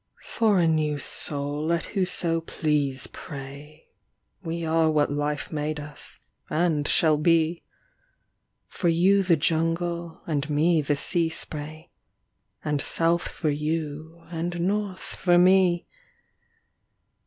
[0.25, 3.87] For a new soul let whoso please pray,
[4.41, 7.61] We are what life made us, and shall be.
[8.67, 11.91] For you the jungle and me the sea spray,
[12.65, 15.85] And south for you and north for me.